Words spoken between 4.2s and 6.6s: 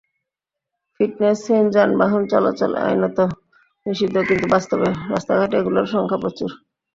কিন্তু বাস্তবে রাস্তাঘাটে এগুলোর সংখ্যা প্রচুর।